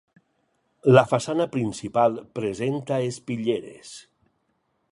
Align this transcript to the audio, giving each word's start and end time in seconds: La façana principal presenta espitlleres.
La 0.95 1.01
façana 1.09 1.45
principal 1.55 2.17
presenta 2.39 2.99
espitlleres. 3.11 3.93